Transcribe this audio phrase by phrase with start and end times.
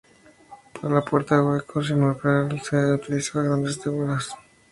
[0.73, 4.31] Para la puerta, hueco semicircular, se han utilizado grandes dovelas.